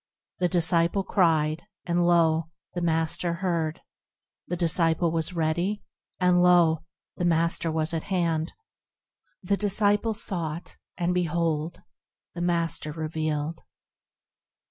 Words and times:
The 0.39 0.49
disciple 0.49 1.03
cried, 1.03 1.61
and 1.85 2.03
lo! 2.07 2.49
the 2.73 2.81
Master 2.81 3.33
heard; 3.35 3.81
The 4.47 4.55
disciple 4.55 5.11
was 5.11 5.33
ready, 5.33 5.83
and 6.19 6.41
lo! 6.41 6.85
the 7.17 7.25
Master 7.25 7.71
was 7.71 7.93
at 7.93 8.05
hand; 8.09 8.51
The 9.43 9.57
disciple 9.57 10.15
sought, 10.15 10.75
and 10.97 11.13
behold! 11.13 11.83
the 12.33 12.41
Master 12.41 12.91
revealed. 12.91 13.61